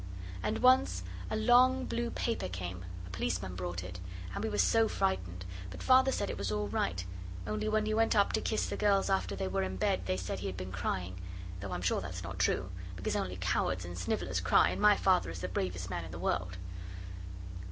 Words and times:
And 0.41 0.63
once 0.63 1.03
a 1.29 1.35
long, 1.35 1.85
blue 1.85 2.09
paper 2.09 2.49
came; 2.49 2.85
a 3.05 3.11
policeman 3.11 3.53
brought 3.55 3.83
it, 3.83 3.99
and 4.33 4.43
we 4.43 4.49
were 4.49 4.57
so 4.57 4.87
frightened. 4.87 5.45
But 5.69 5.83
Father 5.83 6.11
said 6.11 6.31
it 6.31 6.39
was 6.39 6.51
all 6.51 6.67
right, 6.67 7.05
only 7.45 7.69
when 7.69 7.85
he 7.85 7.93
went 7.93 8.15
up 8.15 8.33
to 8.33 8.41
kiss 8.41 8.65
the 8.67 8.75
girls 8.77 9.11
after 9.11 9.35
they 9.35 9.47
were 9.47 9.61
in 9.61 9.75
bed 9.75 10.07
they 10.07 10.17
said 10.17 10.39
he 10.39 10.47
had 10.47 10.57
been 10.57 10.71
crying, 10.71 11.21
though 11.59 11.71
I'm 11.71 11.83
sure 11.83 12.01
that's 12.01 12.23
not 12.23 12.39
true. 12.39 12.71
Because 12.95 13.15
only 13.15 13.37
cowards 13.39 13.85
and 13.85 13.95
snivellers 13.95 14.39
cry, 14.43 14.69
and 14.69 14.81
my 14.81 14.97
Father 14.97 15.29
is 15.29 15.41
the 15.41 15.47
bravest 15.47 15.91
man 15.91 16.03
in 16.03 16.09
the 16.09 16.17
world. 16.17 16.57